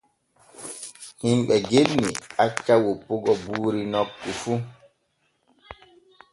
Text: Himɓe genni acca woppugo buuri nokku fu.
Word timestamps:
Himɓe 1.21 1.55
genni 1.69 2.09
acca 2.43 2.73
woppugo 2.85 3.31
buuri 3.43 3.81
nokku 3.93 4.29
fu. 4.41 4.53